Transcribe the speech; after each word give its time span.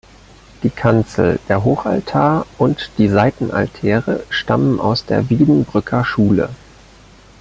Die 0.63 0.71
Kanzel, 0.71 1.37
der 1.47 1.63
Hochaltar 1.63 2.47
und 2.57 2.89
die 2.97 3.07
Seitenaltäre 3.07 4.23
stammen 4.31 4.79
aus 4.79 5.05
der 5.05 5.29
Wiedenbrücker 5.29 6.03
Schule. 6.05 6.49